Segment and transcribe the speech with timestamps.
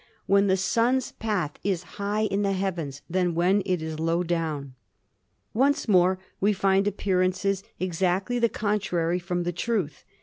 [0.25, 4.73] when the Sun's path is high in the heavens than when it is low down.
[5.53, 10.03] "Once more we find appearances exactly the contrary from the truth.